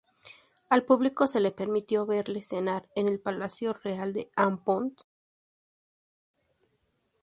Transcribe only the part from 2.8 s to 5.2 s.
en el palacio real de Hampton Court.